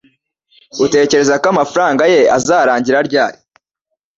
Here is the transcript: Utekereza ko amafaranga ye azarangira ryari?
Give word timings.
Utekereza 0.85 1.33
ko 1.41 1.45
amafaranga 1.53 2.03
ye 2.13 2.21
azarangira 2.37 2.99
ryari? 3.07 3.39